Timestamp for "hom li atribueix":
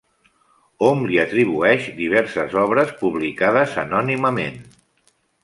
0.85-1.85